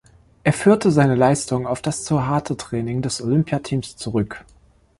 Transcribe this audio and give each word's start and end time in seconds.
Er 0.43 0.51
führte 0.53 0.89
seine 0.89 1.13
Leistung 1.13 1.67
auf 1.67 1.79
das 1.79 2.03
zu 2.03 2.25
harte 2.25 2.57
Training 2.57 3.03
des 3.03 3.21
Olympiateams 3.21 3.97
zurück. 3.97 4.43